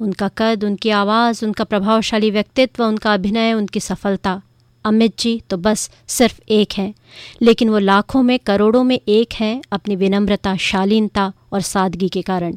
[0.00, 4.42] उनका कद, उनकी आवाज़, उनका प्रभावशाली व्यक्तित्व, उनका अभिनय, उनकी सफलता।
[4.86, 6.94] अमित जी तो बस सिर्फ़ एक हैं।
[7.42, 12.56] लेकिन वो लाखों में, करोड़ों में एक हैं अपनी विनम्रता, शालीनता और सादगी के कारण।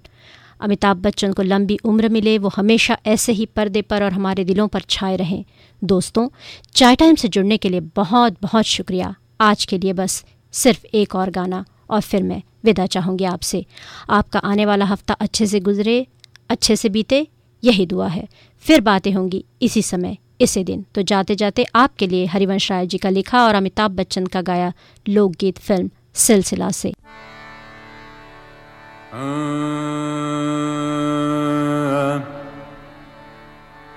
[0.62, 4.68] अमिताभ बच्चन को लंबी उम्र मिले, वो हमेशा ऐसे ही पर्दे पर और हमारे दिलों
[4.68, 5.46] पर छाए रहें।
[5.84, 6.30] दोस्तों,
[6.74, 11.16] चाय टाइम से जुड़ने के लिए बहुत बहुत शुक्रिया। आज के लिए बस सिर्फ़ एक
[11.16, 13.66] और गाना, और फिर मैं विदा चाहूँगी आपसे।
[14.10, 16.08] आपका आने वाला हफ़्ता अच्छे से गुजरे,
[16.50, 17.28] अच्छे से बीते,
[17.64, 18.28] यही दुआ है।
[18.58, 22.98] फिर बातें होंगी इसी समय। इसी दिन। तो जाते जाते आपके लिए हरिवंश राय जी
[22.98, 24.74] का लिखा और अमिताभ बच्चन का गाया
[25.10, 26.94] लोकगीत फ़िल्म सिलसिला से।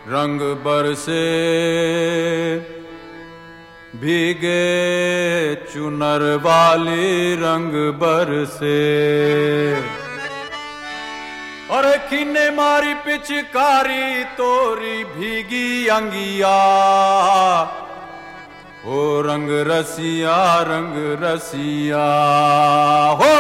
[0.09, 1.23] रंग बरसे
[3.97, 8.79] भीगे चुनर वाली रंग बरसे।
[11.73, 16.57] और किन्ने मारी पिचकारी तोरी भीगी अंगिया।
[18.87, 22.05] ओ रंग रसिया रंग रसिया।
[23.21, 23.37] हो!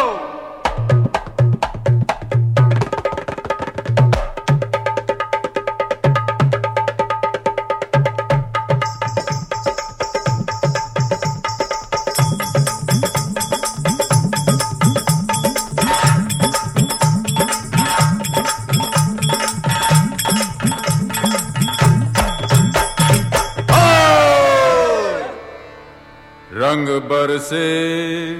[27.42, 28.38] बरसे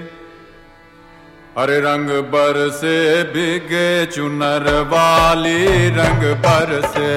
[1.59, 2.99] अरे रंग बरसे
[3.35, 7.11] बिगे चुनर वाली रंग बरसे।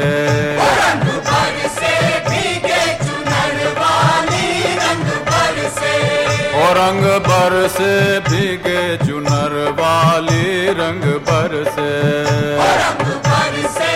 [0.81, 1.93] रंग बरसे
[2.27, 4.49] भीगे चुनर वाली
[4.81, 5.93] रंग बरसे।
[6.57, 7.93] ओ रंग बरसे
[8.29, 11.89] बिगे चुनर वाली रंग बरसे।
[12.81, 13.93] रंग बरसे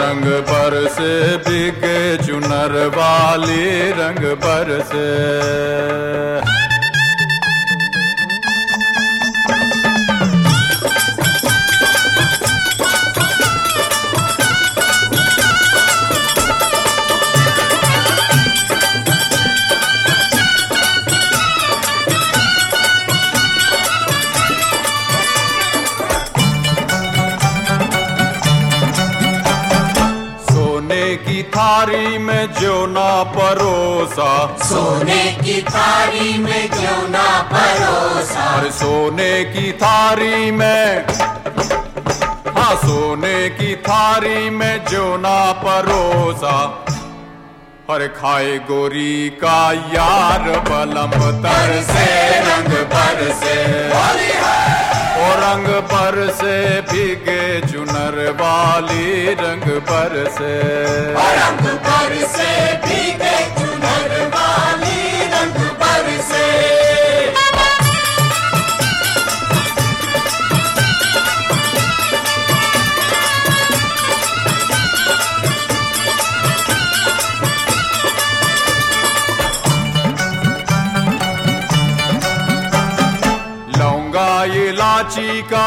[0.00, 1.12] रंग बरसे
[1.46, 3.64] बिके चुनर वाली
[4.00, 5.08] रंग बरसे।
[33.22, 38.42] परोसा। सोने की थारी में क्यों ना परोसा?
[38.42, 41.06] अरे सोने की थारी में।
[42.56, 46.84] हाँ सोने की थारी में जो ना परोसा।
[47.90, 51.10] अरे खाए गोरी का यार बलम
[51.42, 52.06] तर से
[52.40, 53.54] रंग पर से
[55.44, 56.56] रंग पर से
[56.92, 60.52] भीगे चुनर वाली रंग पर से।
[61.38, 62.14] रंग पर
[62.86, 63.73] भीगे चुनर
[85.52, 85.66] का?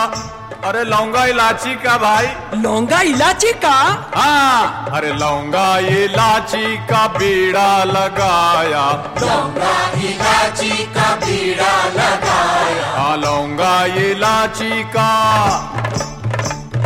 [0.66, 2.28] अरे लौंगा इलाची का भाई।
[2.62, 3.76] लौंगा इलाची का?
[4.16, 8.86] हाँ। अरे लौंगा इलाची का बीड़ा लगाया।
[9.22, 9.76] लौंगा
[10.08, 15.12] इलाची का बीड़ा लगाया। हाँ लौंगा इलाची का।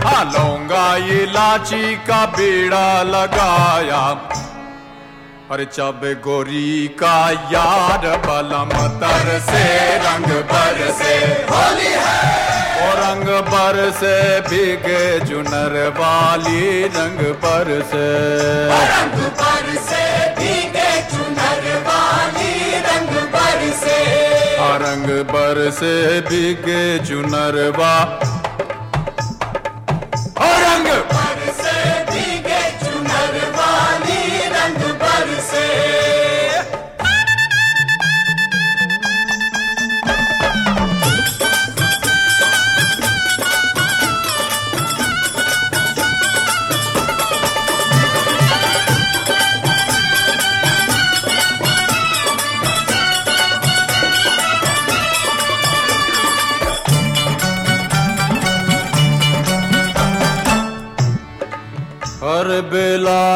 [0.05, 4.01] हाँ लौंगा इलाची का बीड़ा लगाया।
[5.51, 7.17] अरे चब गोरी का
[7.53, 8.69] यार बलम
[8.99, 9.63] तर से
[9.97, 11.15] रंग पर से।
[11.51, 14.15] होली है। ओ रंग पर से
[14.49, 18.05] भीगे चुनर वाली रंग पर से।
[18.93, 20.05] रंग बरसे
[20.39, 22.53] भीगे चुनर वाली
[22.87, 23.99] रंग पर से।
[24.83, 25.93] रंग पर से
[26.29, 27.93] भीगे चुनर वा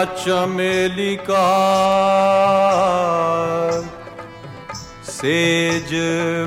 [0.05, 1.45] चमेली का
[5.09, 5.91] सेज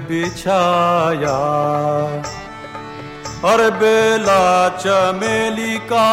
[0.09, 1.39] बिछाया।
[3.45, 6.09] और बेला चमेली का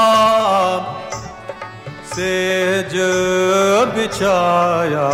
[2.13, 2.93] सेज
[3.95, 5.07] बिछाया।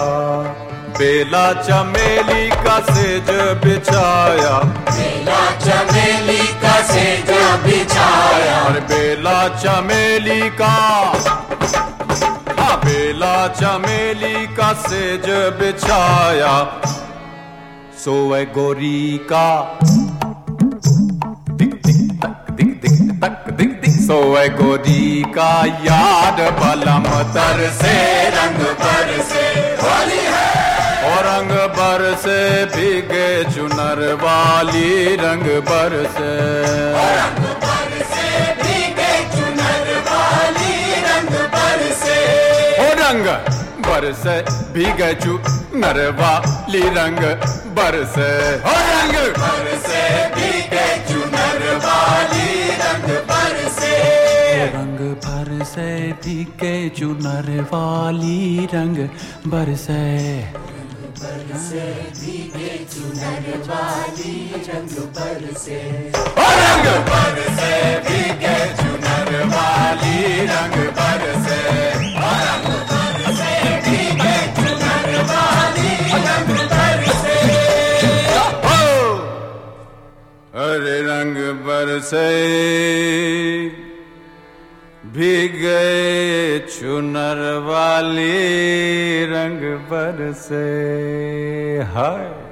[0.97, 3.29] बेला चमेली का सेज
[3.63, 4.57] बिछाया।
[4.89, 7.32] बेला चमेली का सेज
[7.63, 10.75] बिछाया। और बेला चमेली का
[13.24, 16.82] हाँ चमेली का सेज बिछाया।
[17.97, 19.80] सोए गोरी का।
[21.49, 28.30] दिक दिक, तक, दिक दिक, तक, दिक दिक। सोए गोरी का याद बलम तर से,
[28.30, 29.47] रंग पर से
[29.84, 30.72] होली है।
[31.11, 36.38] और रंग बर से भीगे चुनर वाली रंग बर से।
[36.93, 37.70] रंग पर से
[43.12, 43.28] रंग
[43.86, 44.24] बरस
[44.74, 47.18] भीगे चुनर वाली रंग
[47.78, 48.16] बरस।
[48.66, 49.16] ओ रंग!
[49.39, 49.88] बरस
[50.36, 53.91] भीगे चुनर वाली रंग बरसे।
[54.76, 55.89] रंग बरसे
[56.24, 58.97] भीगे चुनर वाली रंग
[59.47, 60.01] बरसे
[61.22, 61.86] बरसे
[62.20, 65.82] भीगे चुनर वाली रंग बरसे।
[66.16, 66.88] ओ रंग!
[67.12, 67.74] बरसे
[68.07, 71.90] भीगे चुनर वाली रंग बरसे।
[80.72, 82.28] अरे रंग बरसे
[85.13, 88.36] भीगे चुनर वाली
[89.26, 90.67] रंग बरसे।
[91.93, 92.51] हाय।